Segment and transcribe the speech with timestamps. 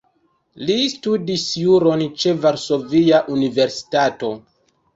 [0.69, 4.35] Li studis juron ĉe Varsovia Universitato.